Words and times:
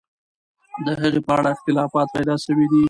د 0.85 0.87
هغې 1.01 1.21
په 1.27 1.31
اړه 1.37 1.49
اختلاف 1.55 1.89
پیدا 2.15 2.35
سوی 2.45 2.65
دی. 2.71 2.79